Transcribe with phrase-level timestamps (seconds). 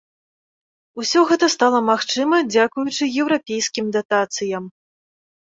[1.03, 4.65] Усё гэта стала магчыма, дзякуючы еўрапейскім датацыям.